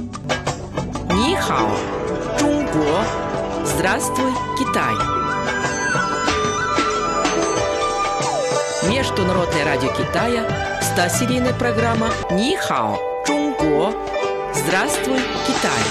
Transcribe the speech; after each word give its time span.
Нихао, 0.00 1.70
Чунго. 2.38 3.04
Здравствуй, 3.64 4.32
Китай. 4.58 4.94
Международное 8.90 9.64
радио 9.64 9.88
Китая, 9.90 10.46
100-серийная 10.80 11.58
программа 11.58 12.10
Нихао, 12.30 12.96
Чунго. 13.26 13.92
Здравствуй, 14.54 15.18
Китай. 15.46 15.82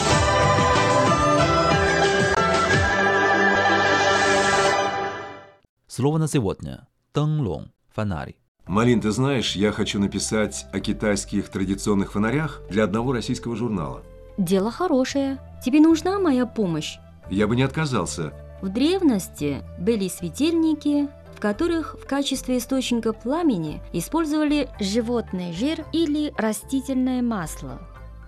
Слово 5.88 6.18
на 6.18 6.28
сегодня– 6.28 6.88
тенлong, 7.14 7.68
фонарь. 7.94 8.36
Малин, 8.70 9.02
ты 9.02 9.10
знаешь, 9.10 9.56
я 9.56 9.72
хочу 9.72 10.00
написать 10.00 10.68
о 10.72 10.80
китайских 10.80 11.50
традиционных 11.50 12.12
фонарях 12.12 12.62
для 12.70 12.84
одного 12.84 13.14
российского 13.14 13.56
журнала. 13.56 14.04
Дело 14.38 14.70
хорошее. 14.70 15.40
Тебе 15.66 15.80
нужна 15.80 16.20
моя 16.20 16.46
помощь? 16.46 17.00
Я 17.32 17.48
бы 17.48 17.56
не 17.56 17.64
отказался. 17.64 18.32
В 18.62 18.70
древности 18.70 19.64
были 19.80 20.08
светильники, 20.08 21.10
в 21.36 21.40
которых 21.40 21.96
в 22.00 22.06
качестве 22.06 22.60
источника 22.60 23.12
пламени 23.12 23.82
использовали 23.92 24.70
животный 24.80 25.52
жир 25.52 25.84
или 25.92 26.32
растительное 26.38 27.24
масло. 27.24 27.82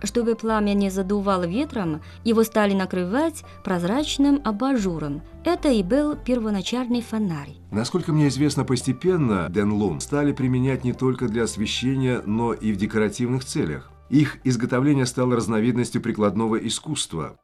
Чтобы 0.04 0.36
пламя 0.36 0.74
не 0.74 0.90
задувало 0.90 1.46
ветром, 1.46 2.02
его 2.24 2.44
стали 2.44 2.74
накрывать 2.74 3.44
прозрачным 3.64 4.42
абажуром. 4.44 5.22
Это 5.46 5.70
и 5.70 5.84
был 5.84 6.16
первоначальный 6.16 7.02
фонарь. 7.02 7.56
Насколько 7.72 8.12
мне 8.12 8.28
известно, 8.28 8.64
постепенно 8.64 9.48
Денлун 9.50 10.00
стали 10.02 10.32
применять 10.32 10.84
не 10.84 10.94
только 10.94 11.28
для 11.28 11.44
освещения, 11.44 12.22
но 12.26 12.54
и 12.54 12.72
в 12.72 12.78
декоративных 12.78 13.46
целях. 13.46 13.92
Их 14.10 14.40
изготовление 14.44 15.06
стало 15.06 15.36
разновидностью 15.36 16.02
прикладного 16.02 16.58
искусства. 16.58 17.38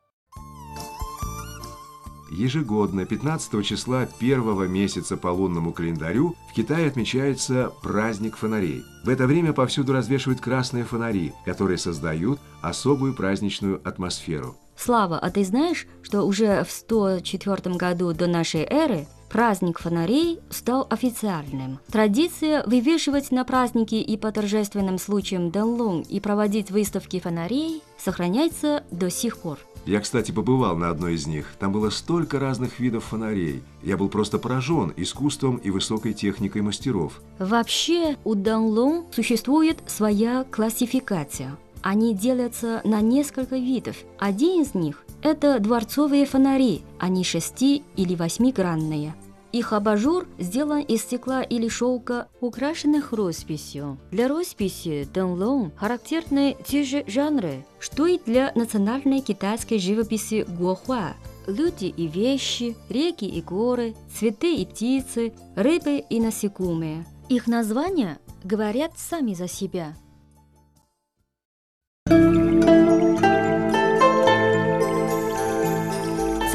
Ежегодно 2.29 3.05
15 3.05 3.65
числа 3.65 4.07
первого 4.19 4.63
месяца 4.67 5.17
по 5.17 5.27
лунному 5.27 5.71
календарю 5.71 6.35
в 6.49 6.53
Китае 6.53 6.87
отмечается 6.87 7.71
праздник 7.81 8.37
фонарей. 8.37 8.83
В 9.03 9.09
это 9.09 9.27
время 9.27 9.53
повсюду 9.53 9.93
развешивают 9.93 10.41
красные 10.41 10.83
фонари, 10.83 11.33
которые 11.45 11.77
создают 11.77 12.39
особую 12.61 13.13
праздничную 13.13 13.81
атмосферу. 13.87 14.57
Слава, 14.75 15.17
а 15.17 15.31
ты 15.31 15.43
знаешь, 15.43 15.87
что 16.03 16.23
уже 16.23 16.63
в 16.63 16.71
104 16.71 17.75
году 17.75 18.13
до 18.13 18.27
нашей 18.27 18.61
эры 18.61 19.07
праздник 19.29 19.79
фонарей 19.79 20.39
стал 20.49 20.87
официальным? 20.89 21.79
Традиция 21.91 22.63
вывешивать 22.65 23.31
на 23.31 23.43
праздники 23.43 23.95
и 23.95 24.17
по 24.17 24.31
торжественным 24.31 24.97
случаям 24.97 25.51
Данлун 25.51 26.01
и 26.01 26.19
проводить 26.19 26.71
выставки 26.71 27.19
фонарей 27.19 27.81
сохраняется 27.97 28.83
до 28.91 29.09
сих 29.09 29.37
пор. 29.37 29.59
Я, 29.87 30.01
кстати, 30.01 30.31
побывал 30.33 30.75
на 30.75 30.89
одной 30.89 31.13
из 31.13 31.27
них. 31.27 31.53
Там 31.59 31.71
было 31.71 31.89
столько 31.89 32.39
разных 32.39 32.79
видов 32.79 33.05
фонарей. 33.05 33.63
Я 33.81 33.95
был 33.95 34.09
просто 34.09 34.37
поражен 34.37 34.93
искусством 34.97 35.55
и 35.57 35.69
высокой 35.69 36.13
техникой 36.13 36.61
мастеров. 36.61 37.21
Вообще 37.39 38.17
у 38.25 38.35
Данлун 38.35 39.05
существует 39.13 39.77
своя 39.87 40.43
классификация. 40.51 41.57
Они 41.81 42.13
делятся 42.13 42.81
на 42.83 42.99
несколько 42.99 43.55
видов. 43.55 43.95
Один 44.19 44.61
из 44.61 44.73
них– 44.73 45.05
это 45.21 45.59
дворцовые 45.59 46.25
фонари, 46.25 46.81
они 46.99 47.23
шести- 47.23 47.83
или 47.95 48.15
восьмигранные. 48.15 49.15
Их 49.51 49.73
абажур 49.73 50.27
сделан 50.37 50.81
из 50.81 51.01
стекла 51.03 51.41
или 51.41 51.69
шелка, 51.69 52.27
украшенных 52.41 53.13
росписью. 53.13 53.97
Для 54.11 54.27
росписи 54.27 55.07
Дэнлон 55.13 55.71
характерны 55.75 56.57
те 56.65 56.83
же 56.83 57.03
жанры, 57.07 57.65
что 57.79 58.05
и 58.07 58.19
для 58.23 58.51
национальной 58.55 59.21
китайской 59.21 59.79
живописи 59.79 60.45
Гуохуа. 60.47 61.13
Люди 61.47 61.85
и 61.85 62.07
вещи, 62.07 62.75
реки 62.89 63.25
и 63.25 63.41
горы, 63.41 63.95
цветы 64.13 64.55
и 64.57 64.65
птицы, 64.65 65.33
рыбы 65.55 66.03
и 66.09 66.19
насекомые. 66.19 67.05
Их 67.29 67.47
названия 67.47 68.19
говорят 68.43 68.91
сами 68.97 69.33
за 69.33 69.47
себя– 69.47 69.95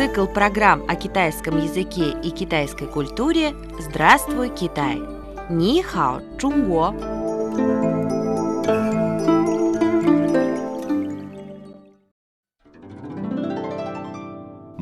Цикл 0.02 0.26
программ 0.26 0.82
о 0.88 0.96
китайском 0.96 1.62
языке 1.62 2.16
и 2.24 2.30
китайской 2.30 2.88
культуре 2.88 3.54
«Здравствуй, 3.78 4.48
Китай!» 4.48 5.00
Ни 5.48 5.80
хао, 5.80 6.20
Чунго! 6.40 7.21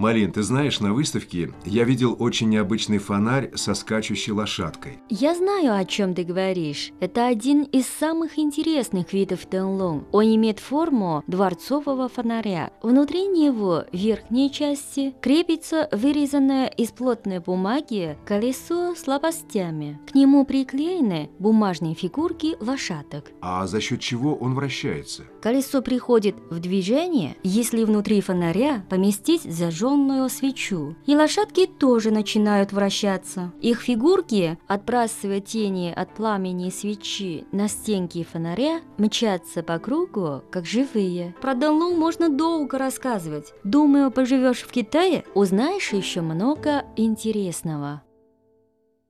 Малин, 0.01 0.33
ты 0.33 0.43
знаешь, 0.43 0.81
на 0.81 0.95
выставке 0.95 1.53
я 1.67 1.85
видел 1.85 2.17
очень 2.19 2.49
необычный 2.49 2.97
фонарь 2.97 3.51
со 3.55 3.75
скачущей 3.75 4.33
лошадкой. 4.33 4.99
Я 5.11 5.35
знаю, 5.35 5.77
о 5.77 5.85
чем 5.85 6.15
ты 6.15 6.25
говоришь. 6.25 6.93
Это 7.01 7.27
один 7.27 7.65
из 7.65 7.87
самых 7.87 8.39
интересных 8.39 9.13
видов 9.13 9.41
Тенлон. 9.45 10.07
Он 10.11 10.25
имеет 10.25 10.59
форму 10.59 11.23
дворцового 11.27 12.09
фонаря. 12.09 12.71
Внутри 12.81 13.27
него, 13.27 13.85
в 13.93 13.95
верхней 13.95 14.51
части, 14.51 15.13
крепится 15.21 15.87
вырезанное 15.93 16.69
из 16.69 16.93
плотной 16.93 17.41
бумаги 17.41 18.17
колесо 18.25 18.95
с 18.95 19.07
лопастями. 19.07 20.01
К 20.11 20.15
нему 20.15 20.47
приклеены 20.47 21.29
бумажные 21.39 21.95
фигурки 21.95 22.57
лошадок. 22.59 23.33
А 23.43 23.67
за 23.67 23.83
счет 23.83 24.01
чего 24.01 24.35
он 24.35 24.55
вращается? 24.55 25.25
Колесо 25.43 25.83
приходит 25.83 26.37
в 26.49 26.59
движение, 26.59 27.37
если 27.43 27.85
внутри 27.85 28.23
фонаря 28.23 28.87
поместить 28.89 29.43
зажженную 29.91 30.29
свечу. 30.29 30.95
И 31.07 31.17
лошадки 31.17 31.67
тоже 31.67 32.11
начинают 32.11 32.73
вращаться. 32.73 33.53
Их 33.61 33.81
фигурки, 33.81 34.59
отбрасывая 34.67 35.41
тени 35.41 35.93
от 35.95 36.15
пламени 36.15 36.71
свечи 36.71 37.45
на 37.53 37.69
стенки 37.69 38.25
фонаря, 38.31 38.81
мчатся 38.99 39.63
по 39.63 39.79
кругу, 39.79 40.43
как 40.51 40.67
живые. 40.67 41.35
Про 41.41 41.55
Данлу 41.55 41.95
можно 41.95 42.29
долго 42.29 42.79
рассказывать. 42.79 43.53
Думаю, 43.65 44.11
поживешь 44.11 44.63
в 44.63 44.71
Китае, 44.71 45.25
узнаешь 45.35 45.93
еще 45.93 46.21
много 46.21 46.85
интересного. 46.97 48.03